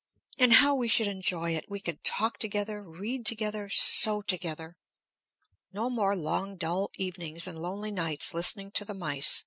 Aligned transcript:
And 0.39 0.53
how 0.53 0.73
we 0.73 0.87
should 0.87 1.05
enjoy 1.05 1.51
it! 1.55 1.69
We 1.69 1.79
could 1.79 2.03
talk 2.03 2.39
together, 2.39 2.81
read 2.81 3.23
together, 3.23 3.69
sew 3.69 4.23
together. 4.23 4.75
No 5.73 5.91
more 5.91 6.15
long, 6.15 6.57
dull 6.57 6.89
evenings 6.95 7.45
and 7.45 7.61
lonely 7.61 7.91
nights 7.91 8.33
listening 8.33 8.71
to 8.71 8.83
the 8.83 8.95
mice. 8.95 9.39